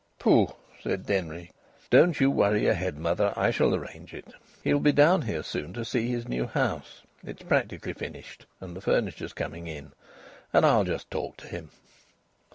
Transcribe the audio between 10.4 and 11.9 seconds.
and I'll just talk to him."